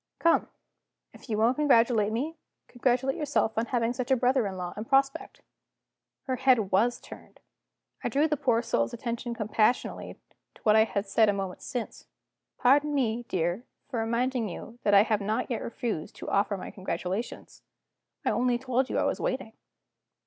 [0.17, 0.47] Come!
[1.13, 2.35] if you won't congratulate me,
[2.67, 5.43] congratulate yourself on having such a brother in law in prospect!"
[6.23, 7.39] Her head was turned.
[8.03, 10.19] I drew the poor soul's attention compassionately
[10.55, 12.07] to what I had said a moment since.
[12.57, 16.71] "Pardon me, dear, for reminding you that I have not yet refused to offer my
[16.71, 17.61] congratulations.
[18.25, 19.53] I only told you I was waiting."